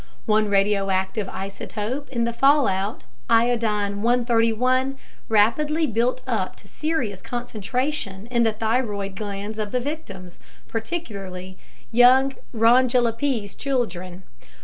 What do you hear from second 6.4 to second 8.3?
to serious concentration